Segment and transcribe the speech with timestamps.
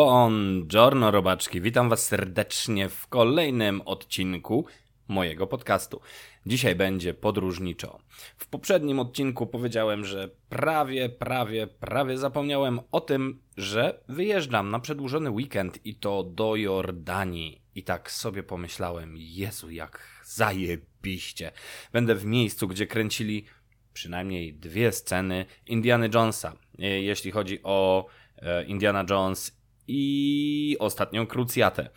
[0.00, 4.66] Buongiorno robaczki, witam was serdecznie w kolejnym odcinku
[5.08, 6.00] mojego podcastu.
[6.46, 7.98] Dzisiaj będzie podróżniczo.
[8.36, 15.30] W poprzednim odcinku powiedziałem, że prawie, prawie, prawie zapomniałem o tym, że wyjeżdżam na przedłużony
[15.30, 17.62] weekend i to do Jordanii.
[17.74, 21.52] I tak sobie pomyślałem, Jezu, jak zajebiście.
[21.92, 23.44] Będę w miejscu, gdzie kręcili
[23.92, 26.56] przynajmniej dwie sceny Indiana Jonesa.
[26.78, 28.06] E, jeśli chodzi o
[28.36, 29.59] e, Indiana Jones
[29.92, 31.90] i ostatnią krucjatę.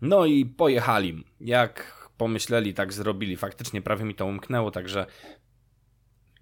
[0.00, 1.24] No i pojechali.
[1.40, 3.36] Jak pomyśleli, tak zrobili.
[3.36, 5.06] Faktycznie prawie mi to umknęło, także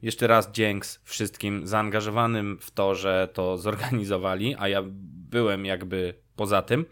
[0.03, 4.83] jeszcze raz dzięks wszystkim zaangażowanym w to, że to zorganizowali, a ja
[5.31, 6.87] byłem jakby poza tym.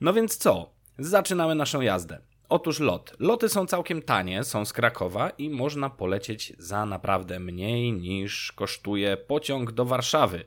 [0.00, 0.70] No więc co?
[0.98, 2.18] Zaczynamy naszą jazdę.
[2.48, 3.16] Otóż lot.
[3.18, 9.16] Loty są całkiem tanie, są z Krakowa i można polecieć za naprawdę mniej niż kosztuje
[9.16, 10.44] pociąg do Warszawy,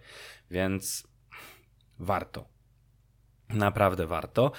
[0.52, 1.08] więc
[2.00, 2.59] warto.
[3.50, 4.52] Naprawdę warto.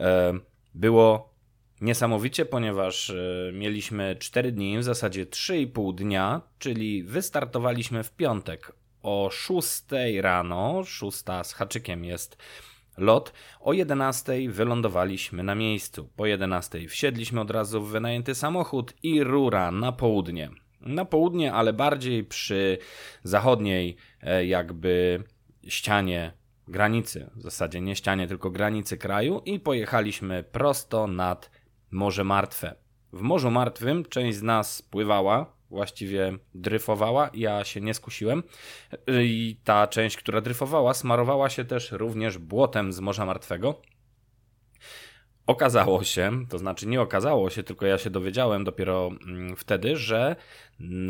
[0.00, 0.34] E,
[0.74, 1.34] było
[1.80, 3.14] niesamowicie, ponieważ e,
[3.52, 9.82] mieliśmy 4 dni, w zasadzie 3,5 dnia, czyli wystartowaliśmy w piątek o 6
[10.20, 12.36] rano, 6 z haczykiem jest
[12.96, 13.32] lot.
[13.60, 16.08] O 11 wylądowaliśmy na miejscu.
[16.16, 20.50] Po 11 wsiedliśmy od razu w wynajęty samochód i rura na południe.
[20.80, 22.78] Na południe, ale bardziej przy
[23.22, 25.24] zachodniej e, jakby
[25.68, 26.32] ścianie
[26.68, 31.50] granicy, w zasadzie nie ścianie, tylko granicy kraju i pojechaliśmy prosto nad
[31.90, 32.74] Morze Martwe.
[33.12, 38.42] W Morzu Martwym część z nas pływała, właściwie dryfowała, ja się nie skusiłem
[39.08, 43.82] i ta część, która dryfowała, smarowała się też również błotem z Morza Martwego.
[45.48, 50.36] Okazało się, to znaczy nie okazało się, tylko ja się dowiedziałem dopiero mm, wtedy, że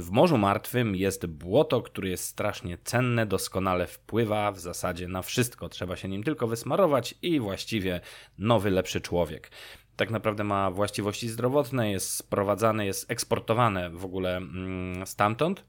[0.00, 5.68] w Morzu Martwym jest błoto, które jest strasznie cenne, doskonale wpływa w zasadzie na wszystko.
[5.68, 8.00] Trzeba się nim tylko wysmarować i właściwie
[8.38, 9.50] nowy, lepszy człowiek
[9.96, 15.64] tak naprawdę ma właściwości zdrowotne, jest sprowadzane, jest eksportowane w ogóle mm, stamtąd.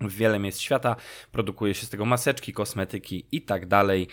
[0.00, 0.96] W wiele miejsc świata
[1.32, 4.08] produkuje się z tego maseczki, kosmetyki i tak dalej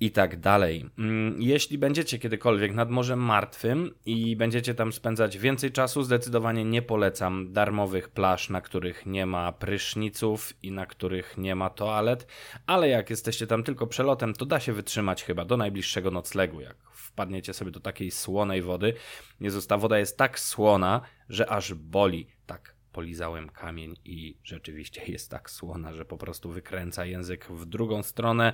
[0.00, 0.90] i tak dalej.
[0.98, 6.82] Mm, jeśli będziecie kiedykolwiek nad Morzem Martwym i będziecie tam spędzać więcej czasu, zdecydowanie nie
[6.82, 12.26] polecam darmowych plaż, na których nie ma pryszniców i na których nie ma toalet,
[12.66, 16.60] ale jak jesteście tam tylko przelotem, to da się wytrzymać chyba do najbliższego noclegu.
[16.60, 18.94] Jak wpadniecie sobie do takiej słonej wody,
[19.40, 22.26] Jezus, ta woda jest tak słona, że aż boli.
[22.46, 28.02] Tak polizałem kamień i rzeczywiście jest tak słona, że po prostu wykręca język w drugą
[28.02, 28.52] stronę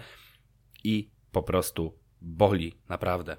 [0.85, 3.37] i po prostu boli, naprawdę.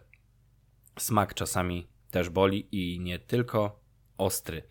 [1.00, 3.80] Smak czasami też boli i nie tylko
[4.18, 4.64] ostry.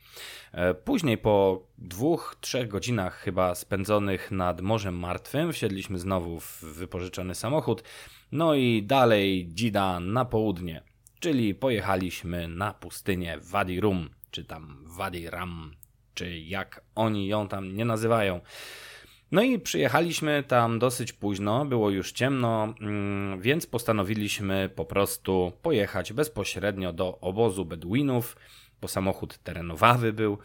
[0.53, 7.35] E, później po dwóch, trzech godzinach chyba spędzonych nad Morzem Martwym wsiedliśmy znowu w wypożyczony
[7.35, 7.83] samochód,
[8.33, 10.83] no i dalej dzida na południe,
[11.21, 15.77] czyli pojechaliśmy na pustynię Wadi Rum, czy tam Wadi Ram,
[16.15, 18.41] czy jak oni ją tam nie nazywają.
[19.33, 26.13] No i przyjechaliśmy tam dosyć późno, było już ciemno, mm, więc postanowiliśmy po prostu pojechać
[26.13, 28.37] bezpośrednio do obozu Bedouinów,
[28.81, 30.39] bo samochód terenowawy był.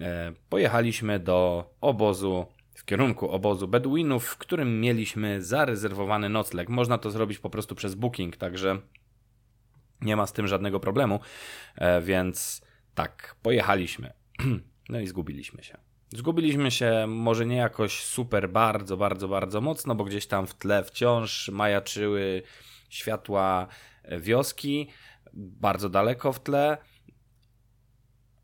[0.00, 6.68] E, pojechaliśmy do obozu, w kierunku obozu Bedouinów, w którym mieliśmy zarezerwowany nocleg.
[6.68, 8.78] Można to zrobić po prostu przez booking, także
[10.00, 11.20] nie ma z tym żadnego problemu,
[11.74, 12.62] e, więc
[12.94, 14.12] tak, pojechaliśmy.
[14.88, 15.85] No i zgubiliśmy się.
[16.08, 20.84] Zgubiliśmy się może nie jakoś super bardzo, bardzo, bardzo mocno, bo gdzieś tam w tle
[20.84, 22.42] wciąż majaczyły
[22.88, 23.66] światła
[24.18, 24.88] wioski,
[25.32, 26.78] bardzo daleko w tle.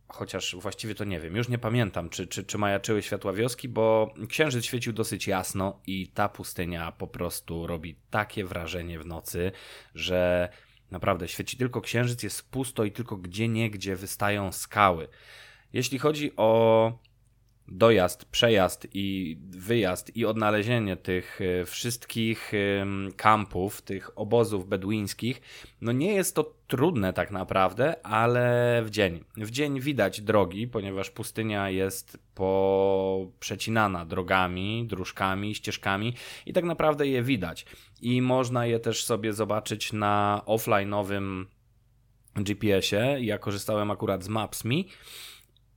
[0.08, 4.14] Chociaż właściwie to nie wiem, już nie pamiętam, czy, czy, czy majaczyły światła wioski, bo
[4.28, 9.52] księżyc świecił dosyć jasno i ta pustynia po prostu robi takie wrażenie w nocy,
[9.94, 10.48] że
[10.90, 15.08] naprawdę świeci tylko księżyc, jest pusto i tylko gdzie niegdzie wystają skały.
[15.72, 16.92] Jeśli chodzi o
[17.68, 22.52] dojazd, przejazd i wyjazd i odnalezienie tych e, wszystkich
[23.16, 25.40] kampów, tych obozów beduińskich,
[25.80, 29.24] no nie jest to trudne tak naprawdę, ale w dzień.
[29.36, 36.14] W dzień widać drogi, ponieważ pustynia jest poprzecinana drogami, dróżkami, ścieżkami
[36.46, 37.66] i tak naprawdę je widać.
[38.00, 41.44] I można je też sobie zobaczyć na offline'owym
[42.36, 43.24] GPS-ie.
[43.24, 44.74] Ja korzystałem akurat z Maps.me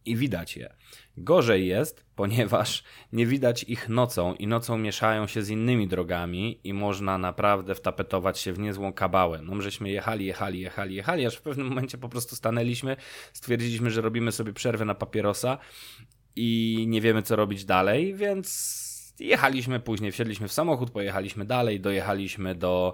[0.06, 0.76] i widać je.
[1.18, 2.84] Gorzej jest, ponieważ
[3.14, 8.40] nie widać ich nocą i nocą mieszają się z innymi drogami i można naprawdę wtapetować
[8.40, 9.40] się w niezłą kabałę.
[9.44, 12.96] No, żeśmy jechali, jechali, jechali, jechali, aż w pewnym momencie po prostu stanęliśmy,
[13.34, 15.58] stwierdziliśmy, że robimy sobie przerwę na papierosa
[16.36, 22.56] i nie wiemy co robić dalej, więc jechaliśmy później, wsiedliśmy w samochód, pojechaliśmy dalej, dojechaliśmy
[22.56, 22.94] do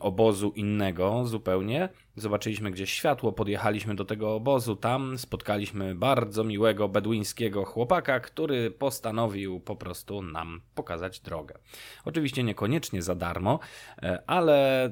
[0.00, 1.88] obozu innego zupełnie.
[2.16, 4.76] Zobaczyliśmy gdzieś światło, podjechaliśmy do tego obozu.
[4.76, 11.58] Tam spotkaliśmy bardzo miłego beduńskiego chłopaka, który postanowił po prostu nam pokazać drogę.
[12.04, 13.58] Oczywiście niekoniecznie za darmo,
[14.02, 14.90] e, ale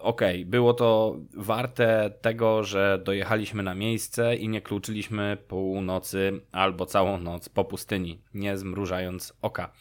[0.00, 6.86] okej, okay, było to warte tego, że dojechaliśmy na miejsce i nie kluczyliśmy północy albo
[6.86, 9.72] całą noc po pustyni, nie zmrużając oka.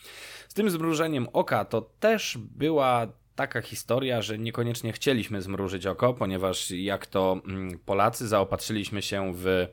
[0.47, 6.71] Z tym zmrużeniem oka to też była taka historia, że niekoniecznie chcieliśmy zmrużyć oko, ponieważ
[6.71, 9.67] jak to mm, Polacy zaopatrzyliśmy się w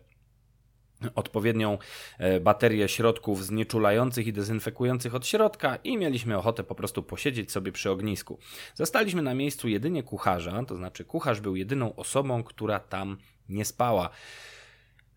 [1.15, 1.79] odpowiednią
[2.19, 7.73] e, baterię środków znieczulających i dezynfekujących od środka i mieliśmy ochotę po prostu posiedzieć sobie
[7.73, 8.39] przy ognisku.
[8.75, 13.19] Zastaliśmy na miejscu jedynie kucharza, to znaczy kucharz był jedyną osobą, która tam
[13.49, 14.11] nie spała.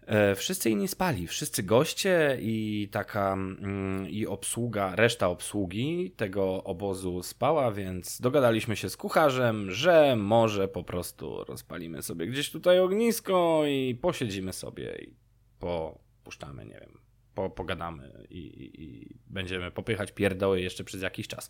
[0.05, 7.23] E, wszyscy inni spali, wszyscy goście i taka mm, i obsługa, reszta obsługi tego obozu
[7.23, 13.63] spała, więc dogadaliśmy się z kucharzem, że może po prostu rozpalimy sobie gdzieś tutaj ognisko
[13.67, 15.13] i posiedzimy sobie i
[15.59, 17.04] popuszczamy, nie wiem,
[17.35, 21.49] po, pogadamy i, i, i, będziemy popychać pierdoły jeszcze przez jakiś czas.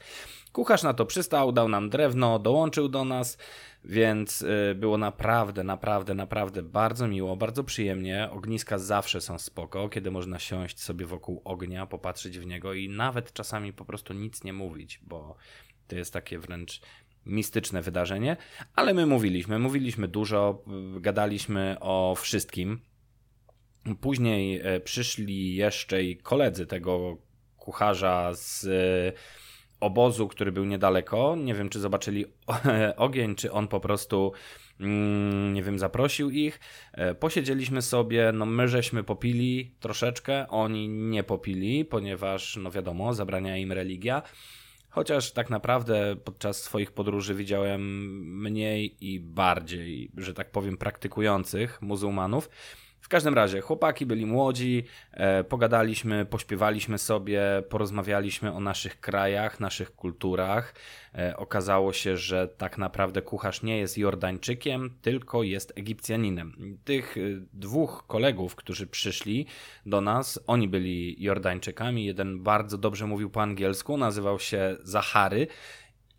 [0.52, 3.38] Kucharz na to przystał, dał nam drewno, dołączył do nas,
[3.84, 8.30] więc y, było naprawdę, naprawdę, naprawdę bardzo miło, bardzo przyjemnie.
[8.32, 13.34] Ogniska zawsze są spoko, kiedy można siąść sobie wokół ognia, popatrzeć w niego i nawet
[13.34, 15.36] czasami po prostu nic nie mówić, bo
[15.88, 16.82] to jest takie wręcz
[17.26, 18.38] mistyczne wydarzenie,
[18.76, 20.64] ale my mówiliśmy, mówiliśmy dużo,
[21.00, 22.80] gadaliśmy o wszystkim
[24.02, 27.18] Później e, przyszli jeszcze i koledzy tego
[27.58, 29.20] kucharza z e,
[29.80, 31.36] obozu, który był niedaleko.
[31.36, 32.26] Nie wiem, czy zobaczyli
[32.98, 34.32] ogień, czy on po prostu,
[34.80, 36.60] mm, nie wiem, zaprosił ich.
[36.94, 43.58] E, posiedzieliśmy sobie, no my żeśmy popili troszeczkę, oni nie popili, ponieważ, no wiadomo, zabrania
[43.58, 44.22] im religia.
[44.90, 47.82] Chociaż tak naprawdę podczas swoich podróży widziałem
[48.42, 52.50] mniej i bardziej, że tak powiem, praktykujących muzułmanów.
[53.06, 59.96] W każdym razie, chłopaki byli młodzi, e, pogadaliśmy, pośpiewaliśmy sobie, porozmawialiśmy o naszych krajach, naszych
[59.96, 60.76] kulturach.
[61.16, 66.78] E, okazało się, że tak naprawdę kucharz nie jest Jordańczykiem, tylko jest Egipcjaninem.
[66.84, 67.22] Tych e,
[67.54, 69.46] dwóch kolegów, którzy przyszli
[69.86, 72.06] do nas, oni byli Jordańczykami.
[72.06, 75.48] Jeden bardzo dobrze mówił po angielsku, nazywał się Zachary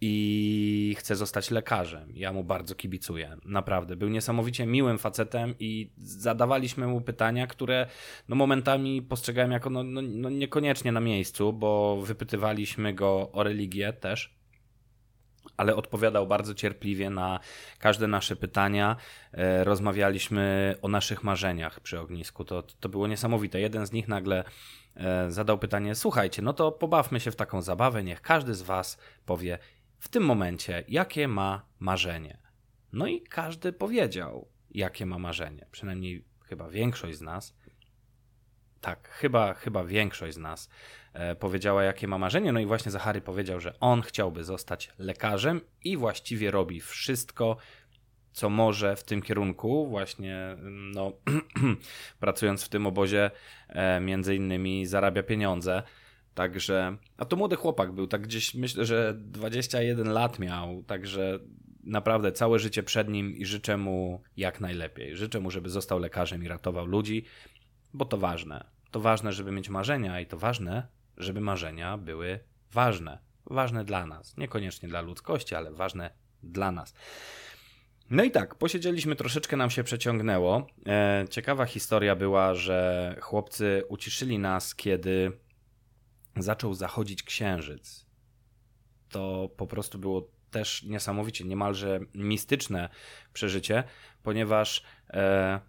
[0.01, 2.13] i chce zostać lekarzem.
[2.15, 3.37] Ja mu bardzo kibicuję.
[3.45, 3.97] Naprawdę.
[3.97, 7.87] Był niesamowicie miłym facetem i zadawaliśmy mu pytania, które
[8.29, 13.93] no, momentami postrzegałem jako no, no, no niekoniecznie na miejscu, bo wypytywaliśmy go o religię
[13.93, 14.37] też
[15.57, 17.41] ale odpowiadał bardzo cierpliwie na
[17.79, 18.97] każde nasze pytania.
[19.33, 22.45] E, rozmawialiśmy o naszych marzeniach przy ognisku.
[22.45, 23.61] To, to było niesamowite.
[23.61, 24.45] Jeden z nich nagle
[24.97, 28.05] e, zadał pytanie: Słuchajcie, no to pobawmy się w taką zabawę.
[28.05, 29.59] Niech każdy z Was powie
[29.99, 32.39] w tym momencie, jakie ma marzenie.
[32.93, 35.67] No i każdy powiedział, jakie ma marzenie.
[35.71, 37.57] Przynajmniej chyba większość z nas.
[38.81, 40.69] Tak, chyba, chyba większość z nas
[41.13, 42.53] e, powiedziała, jakie ma marzenie.
[42.53, 47.57] No i właśnie Zachary powiedział, że on chciałby zostać lekarzem i właściwie robi wszystko,
[48.33, 50.57] co może w tym kierunku, właśnie
[50.95, 51.13] no,
[52.21, 53.31] pracując w tym obozie,
[53.69, 55.83] e, między innymi zarabia pieniądze.
[56.37, 61.39] Także, a to młody chłopak był, tak gdzieś myślę, że 21 lat miał, także
[61.85, 65.17] naprawdę całe życie przed nim i życzę mu jak najlepiej.
[65.17, 67.25] Życzę mu, żeby został lekarzem i ratował ludzi,
[67.95, 68.65] bo to ważne.
[68.91, 72.41] To ważne, żeby mieć marzenia i to ważne, żeby marzenia były
[72.73, 73.19] ważne.
[73.47, 74.37] Ważne dla nas.
[74.37, 76.11] Niekoniecznie dla ludzkości, ale ważne
[76.43, 76.95] dla nas.
[78.11, 80.67] No i tak, posiedzieliśmy, troszeczkę nam się przeciągnęło.
[80.87, 85.33] E, ciekawa historia była, że chłopcy uciszyli nas, kiedy
[86.37, 88.07] zaczął zachodzić księżyc.
[89.09, 92.89] To po prostu było też niesamowicie, niemalże mistyczne
[93.33, 93.85] przeżycie,
[94.23, 95.61] ponieważ, e,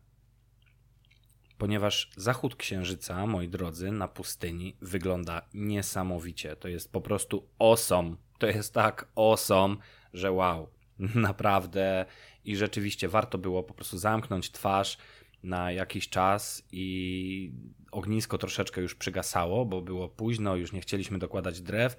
[1.57, 6.55] ponieważ zachód księżyca, moi drodzy, na pustyni wygląda niesamowicie.
[6.55, 8.17] To jest po prostu osom.
[8.39, 9.77] To jest tak osom,
[10.13, 10.69] że wow,
[11.29, 12.05] naprawdę
[12.45, 14.97] i rzeczywiście warto było po prostu zamknąć twarz
[15.43, 17.51] na jakiś czas i
[17.91, 21.95] ognisko troszeczkę już przygasało, bo było późno, już nie chcieliśmy dokładać drew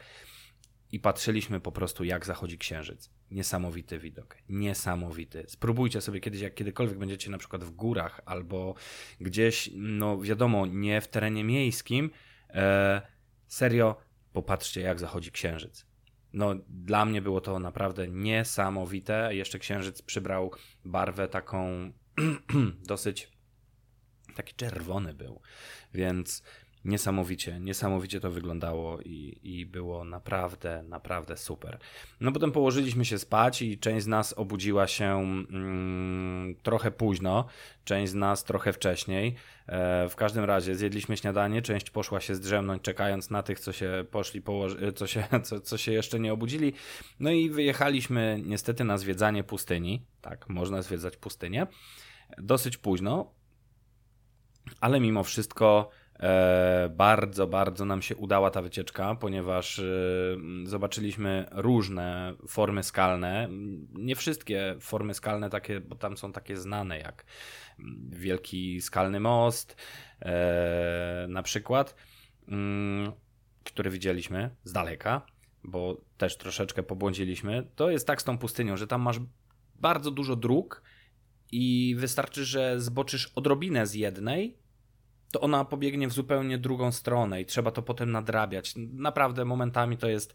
[0.93, 3.11] i patrzyliśmy po prostu, jak zachodzi księżyc.
[3.31, 5.45] Niesamowity widok, niesamowity.
[5.49, 8.75] Spróbujcie sobie kiedyś, jak kiedykolwiek będziecie na przykład w górach albo
[9.21, 12.11] gdzieś, no wiadomo, nie w terenie miejskim,
[12.51, 13.03] e,
[13.47, 13.97] serio,
[14.33, 15.87] popatrzcie, jak zachodzi księżyc.
[16.33, 19.35] No, dla mnie było to naprawdę niesamowite.
[19.35, 20.51] Jeszcze księżyc przybrał
[20.85, 21.93] barwę taką
[22.89, 23.38] dosyć
[24.39, 25.41] taki czerwony był.
[25.95, 26.43] Więc
[26.85, 31.79] niesamowicie, niesamowicie to wyglądało i, i było naprawdę, naprawdę super.
[32.21, 37.47] No potem położyliśmy się spać i część z nas obudziła się mm, trochę późno,
[37.85, 39.35] część z nas trochę wcześniej.
[39.67, 44.05] E, w każdym razie zjedliśmy śniadanie, część poszła się zdrzemnąć, czekając na tych, co się
[44.11, 46.73] poszli, położy- co, się, co, co się jeszcze nie obudzili.
[47.21, 50.03] No i wyjechaliśmy niestety na zwiedzanie pustyni.
[50.21, 51.67] Tak, można zwiedzać pustynię.
[52.39, 53.38] Dosyć późno,
[54.81, 59.85] ale mimo wszystko E, bardzo, bardzo nam się udała ta wycieczka, ponieważ e,
[60.65, 63.49] zobaczyliśmy różne formy skalne.
[63.93, 67.25] Nie wszystkie formy skalne takie, bo tam są takie znane jak
[68.09, 69.77] Wielki Skalny Most
[70.21, 71.95] e, na przykład,
[72.49, 73.13] mm,
[73.65, 75.27] który widzieliśmy z daleka,
[75.65, 77.69] bo też troszeczkę pobłądziliśmy.
[77.75, 79.21] To jest tak z tą pustynią, że tam masz
[79.75, 80.83] bardzo dużo dróg
[81.53, 84.59] i wystarczy, że zboczysz odrobinę z jednej
[85.33, 88.75] to ona pobiegnie w zupełnie drugą stronę i trzeba to potem nadrabiać.
[88.77, 90.35] Naprawdę momentami to jest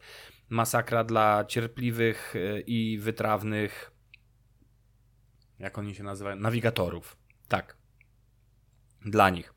[0.50, 3.92] masakra dla cierpliwych e, i wytrawnych,
[5.60, 7.18] jak oni się nazywają, nawigatorów.
[7.48, 7.78] Tak.
[9.06, 9.54] Dla nich.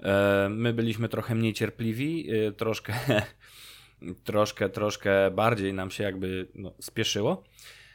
[0.00, 2.94] E, my byliśmy trochę mniej cierpliwi, e, troszkę,
[4.24, 7.44] troszkę, troszkę bardziej nam się jakby no, spieszyło.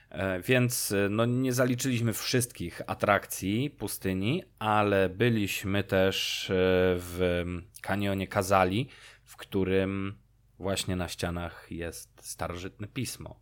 [0.09, 6.53] E, więc e, no, nie zaliczyliśmy wszystkich atrakcji pustyni, ale byliśmy też e,
[6.97, 7.43] w
[7.81, 8.89] kanionie Kazali,
[9.23, 10.17] w którym
[10.59, 13.39] właśnie na ścianach jest starożytne pismo.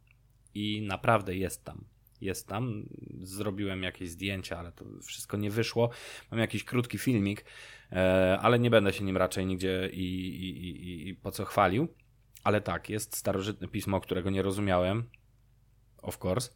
[0.54, 1.86] I naprawdę jest tam.
[2.22, 2.84] Jest tam.
[3.22, 5.90] Zrobiłem jakieś zdjęcia, ale to wszystko nie wyszło.
[6.32, 7.46] Mam jakiś krótki filmik,
[8.40, 11.88] ale nie będę się nim raczej nigdzie i, i, i, i po co chwalił.
[12.44, 15.10] Ale tak, jest starożytne pismo, którego nie rozumiałem
[16.08, 16.50] of course.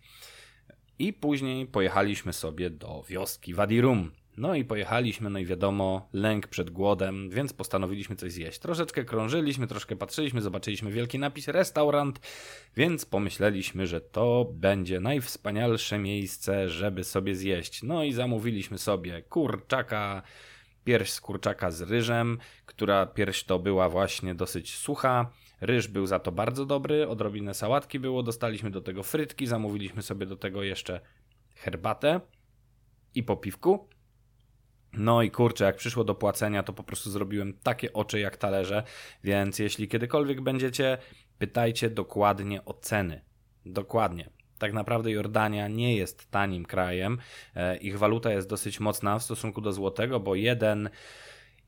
[1.00, 4.12] I później pojechaliśmy sobie do wioski Wadirum.
[4.38, 8.60] No i pojechaliśmy, no i wiadomo, lęk przed głodem, więc postanowiliśmy coś zjeść.
[8.60, 12.20] Troszeczkę krążyliśmy, troszkę patrzyliśmy, zobaczyliśmy wielki napis restaurant,
[12.76, 17.84] więc pomyśleliśmy, że to będzie najwspanialsze miejsce, żeby sobie zjeść.
[17.84, 20.22] No i zamówiliśmy sobie kurczaka,
[20.84, 25.32] pierś z kurczaka z ryżem, która pierś to była właśnie dosyć sucha.
[25.62, 30.26] Ryż był za to bardzo dobry, odrobinę sałatki było, dostaliśmy do tego frytki, zamówiliśmy sobie
[30.26, 31.02] do tego jeszcze
[31.56, 32.22] herbatę
[33.16, 33.90] i po piwku.
[34.94, 38.84] No i kurczę, jak przyszło do płacenia, to po prostu zrobiłem takie oczy jak talerze,
[39.24, 40.98] więc jeśli kiedykolwiek będziecie,
[41.38, 43.22] pytajcie dokładnie o ceny.
[43.66, 44.30] Dokładnie.
[44.58, 47.18] Tak naprawdę Jordania nie jest tanim krajem.
[47.56, 50.90] E, ich waluta jest dosyć mocna w stosunku do złotego, bo jeden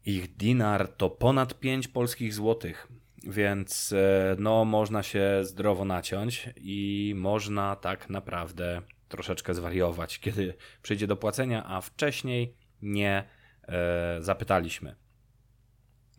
[0.06, 2.88] ich dinar to ponad 5 polskich złotych.
[3.24, 11.08] Więc e, no, można się zdrowo naciąć i można tak naprawdę troszeczkę zwariować, kiedy przyjdzie
[11.08, 13.24] do płacenia, a wcześniej nie
[13.68, 14.96] e, zapytaliśmy.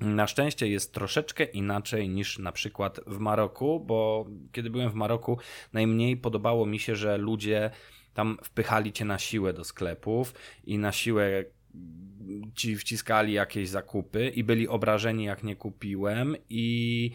[0.00, 5.38] Na szczęście jest troszeczkę inaczej niż na przykład w Maroku, bo kiedy byłem w Maroku,
[5.72, 7.70] najmniej podobało mi się, że ludzie
[8.14, 10.34] tam wpychali cię na siłę do sklepów
[10.64, 11.44] i na siłę
[12.54, 17.10] ci wciskali jakieś zakupy i byli obrażeni, jak nie kupiłem, i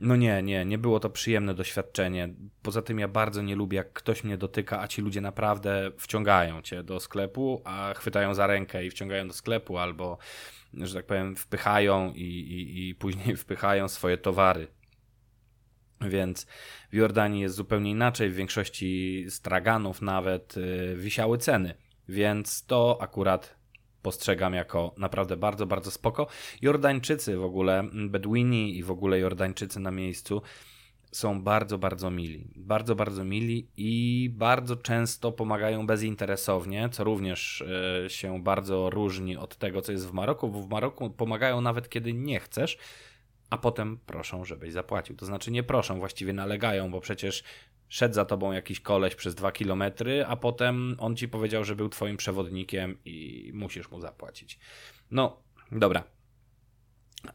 [0.00, 2.34] no nie, nie, nie było to przyjemne doświadczenie.
[2.62, 6.62] Poza tym ja bardzo nie lubię, jak ktoś mnie dotyka, a ci ludzie naprawdę wciągają
[6.62, 10.18] cię do sklepu, a chwytają za rękę i wciągają do sklepu, albo,
[10.74, 14.66] że tak powiem, wpychają i, i, i później wpychają swoje towary.
[16.00, 16.46] Więc
[16.92, 18.30] w Jordanii jest zupełnie inaczej.
[18.30, 21.74] W większości straganów nawet y, wisiały ceny.
[22.08, 23.59] Więc to akurat
[24.02, 26.26] postrzegam jako naprawdę bardzo, bardzo spoko.
[26.62, 30.42] Jordańczycy w ogóle, Bedwini i w ogóle Jordańczycy na miejscu
[31.12, 32.48] są bardzo, bardzo mili.
[32.56, 37.64] Bardzo, bardzo mili i bardzo często pomagają bezinteresownie, co również
[38.06, 41.88] e, się bardzo różni od tego, co jest w Maroku, bo w Maroku pomagają nawet
[41.88, 42.78] kiedy nie chcesz,
[43.50, 45.16] a potem proszą, żebyś zapłacił.
[45.16, 47.44] To znaczy nie proszą, właściwie nalegają, bo przecież
[47.90, 51.88] szedł za tobą jakiś koleś przez dwa kilometry, a potem on ci powiedział, że był
[51.88, 54.58] twoim przewodnikiem i musisz mu zapłacić.
[55.10, 55.42] No,
[55.72, 56.04] dobra.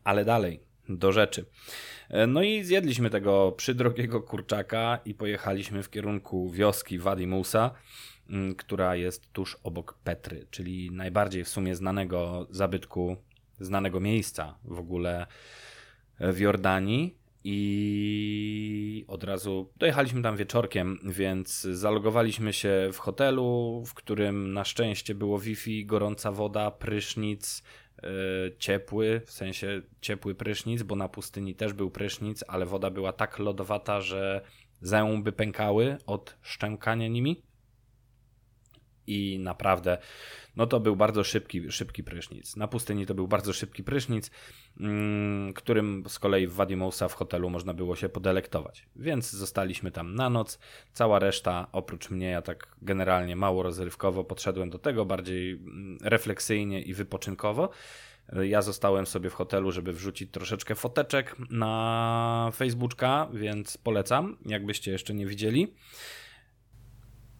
[0.03, 0.59] Ale dalej,
[0.89, 1.45] do rzeczy.
[2.09, 7.71] E, no i zjedliśmy tego przydrogiego kurczaka i pojechaliśmy w kierunku wioski Wadi Musa,
[8.29, 13.17] mm, która jest tuż obok Petry, czyli najbardziej w sumie znanego zabytku,
[13.59, 15.27] znanego miejsca w ogóle
[16.19, 24.53] w Jordanii i od razu dojechaliśmy tam wieczorkiem, więc zalogowaliśmy się w hotelu, w którym
[24.53, 27.63] na szczęście było Wi-Fi, gorąca woda, prysznic,
[28.03, 28.09] yy,
[28.59, 33.39] ciepły, w sensie ciepły prysznic, bo na pustyni też był prysznic, ale woda była tak
[33.39, 34.41] lodowata, że
[34.81, 37.41] zęby pękały od szczękania nimi.
[39.07, 39.97] I naprawdę
[40.55, 42.55] no to był bardzo szybki, szybki prysznic.
[42.55, 44.31] Na pustyni to był bardzo szybki prysznic,
[44.79, 48.85] mm, którym z kolei w Wadimousa w hotelu można było się podelektować.
[48.95, 50.59] Więc zostaliśmy tam na noc.
[50.93, 56.81] Cała reszta, oprócz mnie, ja tak generalnie mało rozrywkowo podszedłem do tego, bardziej mm, refleksyjnie
[56.81, 57.69] i wypoczynkowo.
[58.43, 65.13] Ja zostałem sobie w hotelu, żeby wrzucić troszeczkę foteczek na Facebooka, więc polecam, jakbyście jeszcze
[65.13, 65.73] nie widzieli.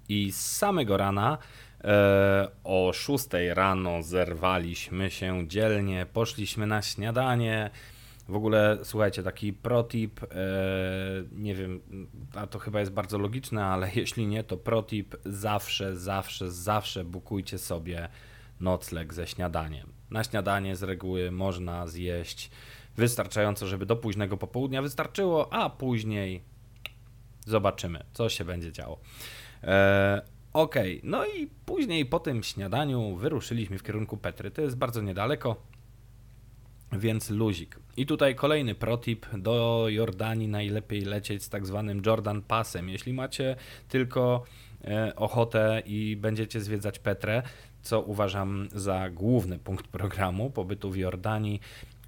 [0.09, 1.37] I z samego rana
[1.83, 7.69] e, o 6 rano zerwaliśmy się dzielnie, poszliśmy na śniadanie.
[8.29, 10.27] W ogóle, słuchajcie, taki protip, e,
[11.31, 11.81] nie wiem,
[12.35, 17.57] a to chyba jest bardzo logiczne, ale jeśli nie, to protip zawsze, zawsze, zawsze bukujcie
[17.57, 18.09] sobie
[18.59, 19.93] nocleg ze śniadaniem.
[20.11, 22.51] Na śniadanie z reguły można zjeść
[22.97, 26.43] wystarczająco, żeby do późnego popołudnia wystarczyło, a później
[27.45, 28.99] zobaczymy, co się będzie działo.
[29.65, 30.21] E,
[30.53, 34.51] ok, no i później po tym śniadaniu wyruszyliśmy w kierunku Petry.
[34.51, 35.55] To jest bardzo niedaleko,
[36.91, 37.79] więc luzik.
[37.97, 39.25] I tutaj kolejny protip.
[39.37, 42.89] Do Jordanii najlepiej lecieć z tak zwanym Jordan Passem.
[42.89, 43.55] Jeśli macie
[43.89, 44.43] tylko
[44.83, 47.43] e, ochotę i będziecie zwiedzać Petrę,
[47.81, 51.59] co uważam za główny punkt programu pobytu w Jordanii,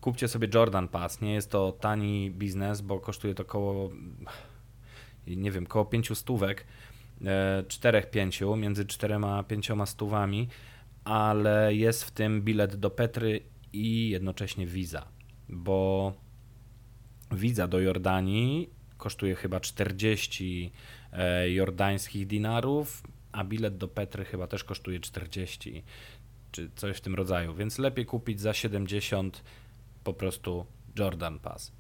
[0.02, 1.22] kupcie sobie Jordan Pass.
[1.22, 3.90] Nie jest to tani biznes, bo kosztuje to około
[5.28, 6.66] nie wiem, około 5 stówek
[7.22, 10.48] 4-5, e, między 4 a 5 stówami,
[11.04, 13.44] ale jest w tym bilet do Petry
[13.74, 15.08] i jednocześnie wiza,
[15.50, 16.14] bo
[17.32, 20.72] wiza do Jordanii kosztuje chyba 40
[21.14, 25.84] e, jordańskich dinarów, a bilet do Petry chyba też kosztuje 40
[26.52, 29.44] czy coś w tym rodzaju, więc lepiej kupić za 70
[30.04, 30.66] po prostu
[31.00, 31.72] Jordan Pass.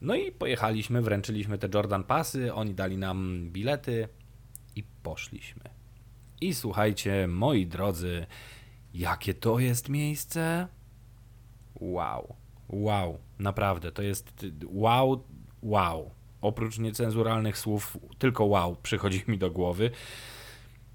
[0.00, 4.08] No i pojechaliśmy, wręczyliśmy te Jordan Passy, oni dali nam bilety,
[4.78, 5.62] i poszliśmy.
[6.40, 8.26] I słuchajcie, moi drodzy,
[8.94, 10.68] jakie to jest miejsce?
[11.80, 12.34] Wow,
[12.68, 15.24] wow, naprawdę, to jest wow,
[15.62, 16.10] wow.
[16.40, 19.90] Oprócz niecenzuralnych słów, tylko wow przychodzi mi do głowy.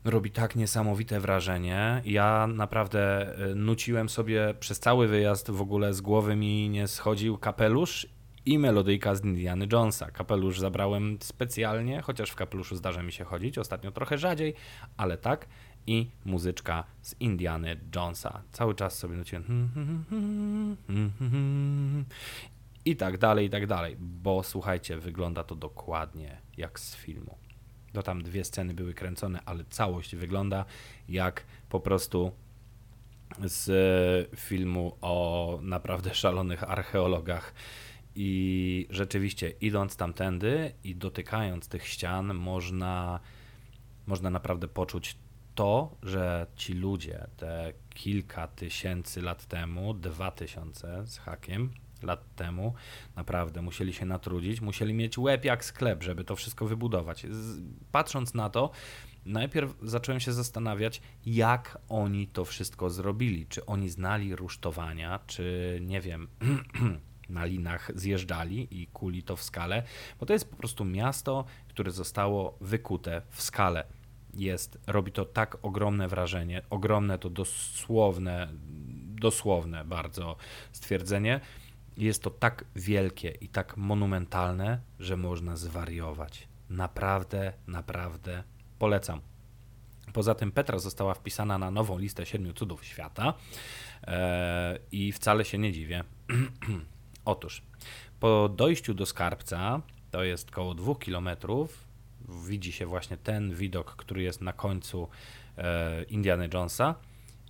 [0.05, 2.01] Robi tak niesamowite wrażenie.
[2.05, 7.37] Ja naprawdę e, nuciłem sobie przez cały wyjazd, w ogóle z głowy mi nie schodził
[7.37, 8.07] kapelusz
[8.45, 10.11] i melodyjka z Indiana Jonesa.
[10.11, 14.53] Kapelusz zabrałem specjalnie, chociaż w kapeluszu zdarza mi się chodzić, ostatnio trochę rzadziej,
[14.97, 15.47] ale tak.
[15.87, 18.41] I muzyczka z Indiany Jonesa.
[18.51, 19.69] Cały czas sobie nuciłem
[22.85, 27.37] i tak dalej, i tak dalej, bo słuchajcie, wygląda to dokładnie jak z filmu.
[27.93, 30.65] To tam dwie sceny były kręcone, ale całość wygląda
[31.09, 32.31] jak po prostu
[33.39, 37.53] z filmu o naprawdę szalonych archeologach
[38.15, 43.19] i rzeczywiście, idąc tamtędy i dotykając tych ścian, można,
[44.07, 45.17] można naprawdę poczuć
[45.55, 51.69] to, że ci ludzie te kilka tysięcy lat temu, dwa tysiące z hakiem
[52.01, 52.73] lat temu,
[53.15, 57.25] naprawdę musieli się natrudzić, musieli mieć łeb jak sklep, żeby to wszystko wybudować.
[57.91, 58.71] Patrząc na to,
[59.25, 63.45] najpierw zacząłem się zastanawiać, jak oni to wszystko zrobili.
[63.45, 66.27] Czy oni znali rusztowania, czy nie wiem.
[67.33, 69.83] na linach zjeżdżali i kuli to w skale,
[70.19, 73.83] bo to jest po prostu miasto, które zostało wykute w skale.
[74.33, 78.47] Jest, robi to tak ogromne wrażenie, ogromne to dosłowne,
[79.21, 80.35] dosłowne bardzo
[80.71, 81.39] stwierdzenie.
[81.97, 86.47] Jest to tak wielkie i tak monumentalne, że można zwariować.
[86.69, 88.43] Naprawdę, naprawdę
[88.79, 89.21] polecam.
[90.13, 93.33] Poza tym Petra została wpisana na nową listę siedmiu cudów świata
[94.07, 96.03] e, i wcale się nie dziwię.
[97.25, 97.61] Otóż
[98.19, 99.81] po dojściu do skarbca,
[100.11, 101.29] to jest około 2 km,
[102.47, 105.07] widzi się właśnie ten widok, który jest na końcu
[105.57, 106.95] e, Indiana Jonesa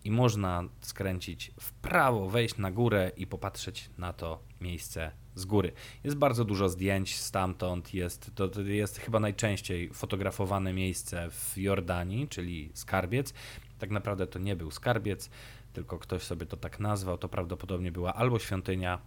[0.04, 5.72] i można skręcić w prawo, wejść na górę i popatrzeć na to miejsce z góry.
[6.04, 12.28] Jest bardzo dużo zdjęć stamtąd, jest, to, to jest chyba najczęściej fotografowane miejsce w Jordanii,
[12.28, 13.34] czyli skarbiec.
[13.80, 15.30] Tak naprawdę to nie był skarbiec,
[15.74, 17.18] tylko ktoś sobie to tak nazwał.
[17.18, 19.00] To prawdopodobnie była albo świątynia,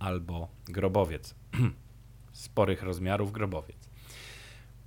[0.00, 1.34] albo grobowiec.
[2.32, 3.90] Sporych rozmiarów grobowiec.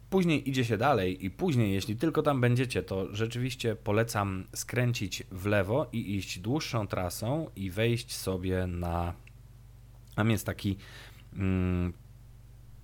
[0.10, 5.46] Później idzie się dalej i później, jeśli tylko tam będziecie, to rzeczywiście polecam skręcić w
[5.46, 9.14] lewo i iść dłuższą trasą i wejść sobie na.
[10.16, 10.78] Tam jest taki
[11.34, 11.94] mm,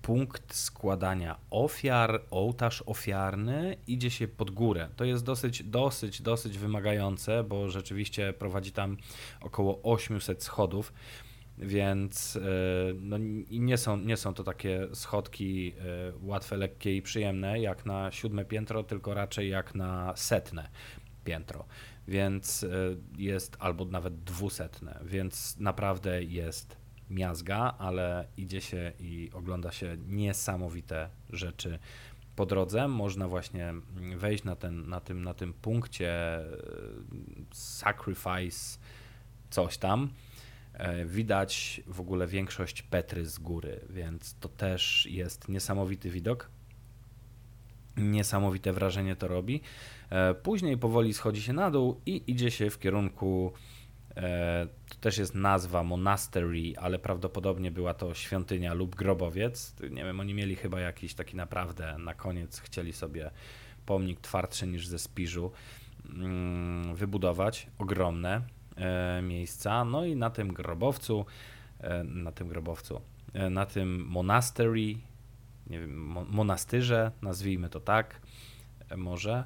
[0.02, 4.88] punkt składania ofiar, ołtarz ofiarny, idzie się pod górę.
[4.96, 8.96] To jest dosyć, dosyć, dosyć wymagające, bo rzeczywiście prowadzi tam
[9.40, 10.92] około 800 schodów
[11.58, 12.40] więc e,
[13.00, 13.16] no,
[13.50, 18.44] nie, są, nie są to takie schodki e, łatwe, lekkie i przyjemne jak na siódme
[18.44, 20.70] piętro, tylko raczej jak na setne.
[21.24, 21.64] piętro,
[22.08, 22.66] więc
[23.18, 26.76] jest albo nawet dwusetne, więc naprawdę jest
[27.10, 31.78] miazga, ale idzie się i ogląda się niesamowite rzeczy
[32.36, 32.88] po drodze.
[32.88, 33.74] Można właśnie
[34.16, 36.44] wejść na, ten, na, tym, na tym punkcie e,
[37.52, 38.78] sacrifice
[39.50, 40.10] coś tam.
[40.80, 46.50] E, widać w ogóle większość Petry z góry, więc to też jest niesamowity widok.
[47.96, 49.60] Niesamowite wrażenie to robi.
[50.10, 53.52] E, później powoli schodzi się na dół i idzie się w kierunku
[54.16, 59.74] E, to też jest nazwa monastery, ale prawdopodobnie była to świątynia lub grobowiec.
[59.90, 63.30] Nie wiem, oni mieli chyba jakiś taki naprawdę na koniec chcieli sobie
[63.86, 65.52] pomnik twardszy niż ze Spiżu
[66.08, 67.66] mm, wybudować.
[67.78, 68.42] Ogromne
[69.22, 69.84] miejsca.
[69.84, 71.26] No i na tym grobowcu,
[71.80, 73.00] e, na tym grobowcu,
[73.50, 74.94] na tym monastery,
[75.66, 75.96] nie wiem,
[76.28, 78.20] monastyrze, nazwijmy to tak,
[78.96, 79.44] może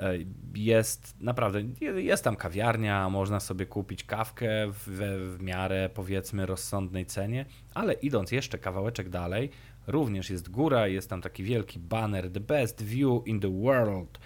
[0.00, 0.18] E,
[0.54, 1.62] jest naprawdę,
[1.96, 4.88] jest tam kawiarnia, można sobie kupić kawkę w,
[5.36, 9.50] w miarę powiedzmy rozsądnej cenie, ale idąc jeszcze kawałeczek dalej,
[9.86, 14.18] również jest góra, jest tam taki wielki banner The best view in the world.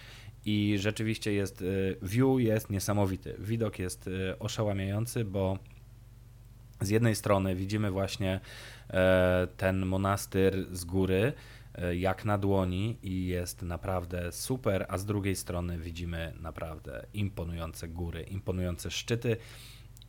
[0.44, 1.64] I rzeczywiście jest, e,
[2.02, 3.34] view jest niesamowity.
[3.38, 5.58] Widok jest e, oszałamiający, bo
[6.80, 8.40] z jednej strony widzimy właśnie
[9.56, 11.32] ten monastyr z góry,
[11.74, 17.88] E, jak na dłoni i jest naprawdę super, a z drugiej strony widzimy naprawdę imponujące
[17.88, 19.36] góry, imponujące szczyty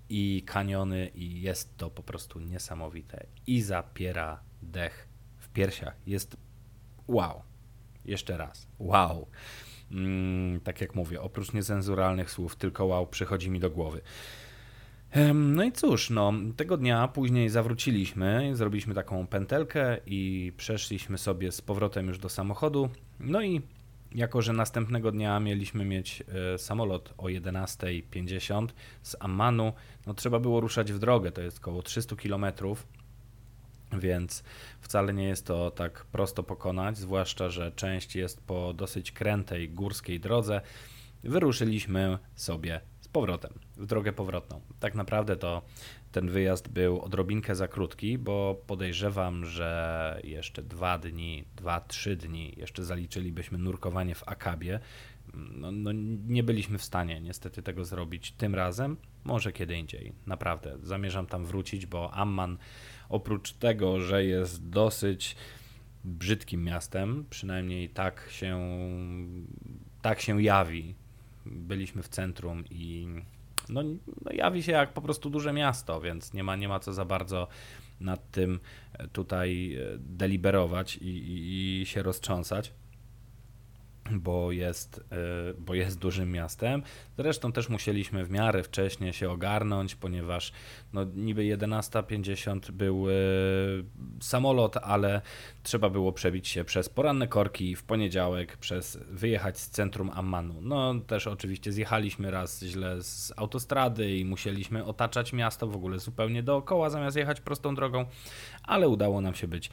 [0.09, 5.95] i kaniony i jest to po prostu niesamowite i zapiera dech w piersiach.
[6.07, 6.37] Jest
[7.07, 7.41] wow.
[8.05, 8.67] Jeszcze raz.
[8.79, 9.27] Wow.
[9.91, 14.01] Mm, tak jak mówię, oprócz niecenzuralnych słów, tylko wow przychodzi mi do głowy.
[15.33, 21.61] No i cóż, no, tego dnia później zawróciliśmy, zrobiliśmy taką pętelkę i przeszliśmy sobie z
[21.61, 22.89] powrotem już do samochodu.
[23.19, 23.61] No i
[24.15, 26.23] jako, że następnego dnia mieliśmy mieć
[26.53, 28.67] e, samolot o 11.50
[29.03, 29.73] z Ammanu,
[30.07, 32.45] no trzeba było ruszać w drogę, to jest około 300 km,
[33.99, 34.43] więc
[34.81, 40.19] wcale nie jest to tak prosto pokonać, zwłaszcza, że część jest po dosyć krętej górskiej
[40.19, 40.61] drodze.
[41.23, 44.61] Wyruszyliśmy sobie powrotem, w drogę powrotną.
[44.79, 45.61] Tak naprawdę to
[46.11, 52.53] ten wyjazd był odrobinkę za krótki, bo podejrzewam, że jeszcze dwa dni, dwa, trzy dni
[52.57, 54.79] jeszcze zaliczylibyśmy nurkowanie w Akabie.
[55.33, 55.91] No, no,
[56.27, 60.13] nie byliśmy w stanie niestety tego zrobić tym razem, może kiedy indziej.
[60.25, 62.57] Naprawdę, zamierzam tam wrócić, bo Amman
[63.11, 65.35] oprócz tego, że jest dosyć
[66.03, 68.59] brzydkim miastem, przynajmniej tak się,
[70.01, 70.95] tak się jawi.
[71.45, 73.07] Byliśmy w centrum i
[73.69, 73.83] no,
[74.25, 77.05] no, jawi się jak po prostu duże miasto, więc nie ma, nie ma co za
[77.05, 77.47] bardzo
[77.99, 78.59] nad tym
[79.13, 82.73] tutaj e, deliberować i, i, i się roztrząsać
[84.11, 86.83] bo jest, e, bo jest dużym miastem.
[87.17, 90.51] Zresztą też musieliśmy w miarę wcześnie się ogarnąć, ponieważ
[90.93, 93.13] no, niby 11.50 był e,
[94.21, 95.21] samolot, ale
[95.63, 100.61] trzeba było przebić się przez poranne korki w poniedziałek, przez wyjechać z centrum Ammanu.
[100.61, 106.43] No też oczywiście zjechaliśmy raz źle z autostrady i musieliśmy otaczać miasto w ogóle zupełnie
[106.43, 108.05] dookoła, zamiast jechać prostą drogą,
[108.63, 109.69] ale udało nam się być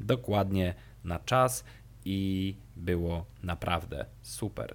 [0.00, 1.64] dokładnie na czas
[2.10, 4.74] i było naprawdę super.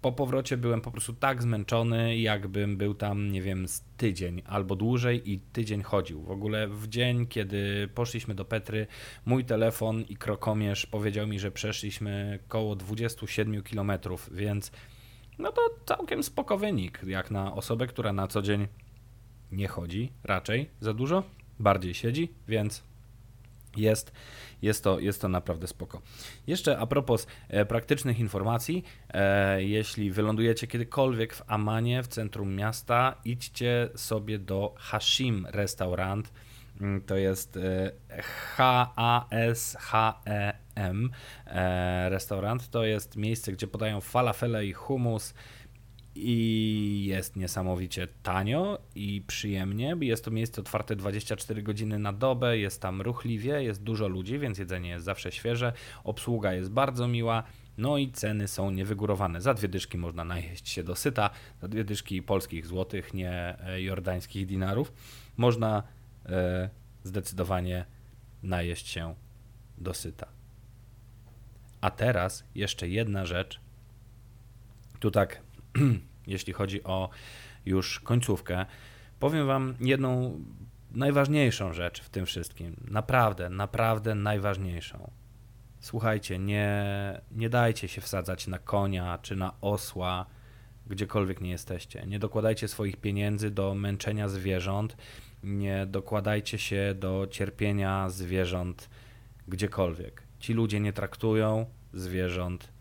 [0.00, 4.76] Po powrocie byłem po prostu tak zmęczony, jakbym był tam, nie wiem, z tydzień albo
[4.76, 6.22] dłużej i tydzień chodził.
[6.22, 8.86] W ogóle w dzień, kiedy poszliśmy do Petry,
[9.26, 13.92] mój telefon i krokomierz powiedział mi, że przeszliśmy koło 27 km,
[14.30, 14.72] więc
[15.38, 18.66] no to całkiem spoko wynik, jak na osobę, która na co dzień
[19.52, 21.22] nie chodzi raczej za dużo,
[21.58, 22.87] bardziej siedzi, więc
[23.76, 24.12] jest,
[24.62, 26.02] jest, to, jest to naprawdę spoko.
[26.46, 33.14] Jeszcze a propos e, praktycznych informacji, e, jeśli wylądujecie kiedykolwiek w Amanie, w centrum miasta,
[33.24, 36.32] idźcie sobie do Hashim Restaurant.
[36.80, 39.50] Mm, to jest e, H-A-S-H-E-M
[41.46, 42.70] e, restaurant.
[42.70, 45.34] To jest miejsce, gdzie podają falafele i hummus
[46.20, 49.96] i jest niesamowicie tanio i przyjemnie.
[50.00, 54.58] Jest to miejsce otwarte 24 godziny na dobę, jest tam ruchliwie, jest dużo ludzi, więc
[54.58, 55.72] jedzenie jest zawsze świeże,
[56.04, 57.42] obsługa jest bardzo miła.
[57.78, 59.40] No i ceny są niewygórowane.
[59.40, 61.30] Za dwie dyszki można najeść się do syta,
[61.62, 64.92] za dwie dyszki polskich złotych, nie e, jordańskich dinarów.
[65.36, 65.82] Można
[66.26, 66.70] e,
[67.04, 67.84] zdecydowanie
[68.42, 69.14] najeść się
[69.78, 70.28] do syta.
[71.80, 73.60] A teraz jeszcze jedna rzecz.
[75.00, 75.47] Tu tak
[76.26, 77.08] jeśli chodzi o
[77.66, 78.66] już końcówkę,
[79.20, 80.40] powiem Wam jedną
[80.90, 82.76] najważniejszą rzecz w tym wszystkim.
[82.90, 85.10] Naprawdę, naprawdę najważniejszą.
[85.80, 86.84] Słuchajcie, nie,
[87.30, 90.26] nie dajcie się wsadzać na konia czy na osła
[90.86, 92.06] gdziekolwiek nie jesteście.
[92.06, 94.96] Nie dokładajcie swoich pieniędzy do męczenia zwierząt,
[95.42, 98.90] nie dokładajcie się do cierpienia zwierząt
[99.48, 100.22] gdziekolwiek.
[100.38, 102.72] Ci ludzie nie traktują zwierząt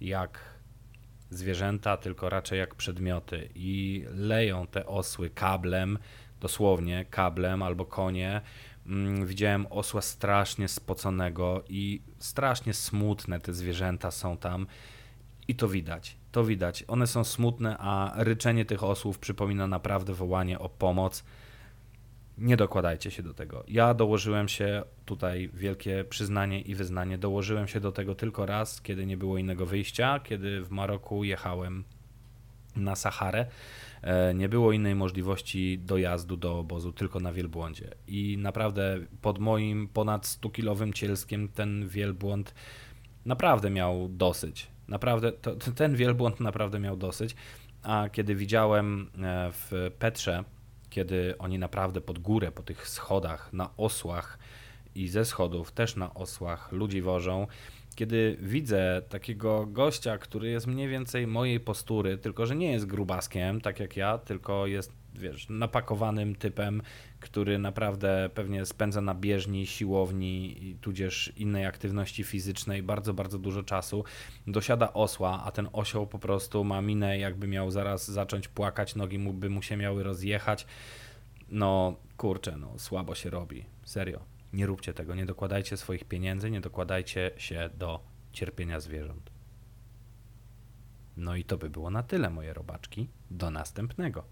[0.00, 0.55] jak
[1.30, 5.98] zwierzęta, tylko raczej jak przedmioty i leją te osły kablem,
[6.40, 8.40] dosłownie kablem albo konie.
[8.86, 14.66] Mm, widziałem osła strasznie spoconego i strasznie smutne te zwierzęta są tam
[15.48, 16.16] i to widać.
[16.32, 16.84] To widać.
[16.88, 21.24] One są smutne, a ryczenie tych osłów przypomina naprawdę wołanie o pomoc.
[22.38, 23.64] Nie dokładajcie się do tego.
[23.68, 27.18] Ja dołożyłem się tutaj wielkie przyznanie i wyznanie.
[27.18, 31.84] Dołożyłem się do tego tylko raz, kiedy nie było innego wyjścia, kiedy w Maroku jechałem
[32.76, 33.46] na Saharę.
[34.02, 37.90] E, nie było innej możliwości dojazdu do obozu, tylko na wielbłądzie.
[38.08, 42.54] I naprawdę pod moim ponad 100-kilowym cielskiem ten wielbłąd
[43.24, 44.66] naprawdę miał dosyć.
[44.88, 47.36] Naprawdę, to, ten wielbłąd naprawdę miał dosyć.
[47.82, 50.44] A kiedy widziałem e, w Petrze,
[50.90, 54.38] kiedy oni naprawdę pod górę, po tych schodach, na osłach
[54.94, 57.46] i ze schodów też na osłach ludzi wożą,
[57.94, 63.60] kiedy widzę takiego gościa, który jest mniej więcej mojej postury, tylko że nie jest grubaskiem,
[63.60, 66.82] tak jak ja, tylko jest, wiesz, napakowanym typem,
[67.20, 74.04] który naprawdę pewnie spędza na bieżni, siłowni, tudzież innej aktywności fizycznej bardzo, bardzo dużo czasu,
[74.46, 79.18] dosiada osła, a ten osioł po prostu ma minę, jakby miał zaraz zacząć płakać, nogi
[79.18, 80.66] mu by mu się miały rozjechać.
[81.48, 84.20] No, kurczę, no, słabo się robi, serio.
[84.52, 88.00] Nie róbcie tego, nie dokładajcie swoich pieniędzy, nie dokładajcie się do
[88.32, 89.30] cierpienia zwierząt.
[91.16, 93.08] No i to by było na tyle, moje robaczki.
[93.30, 94.24] Do następnego.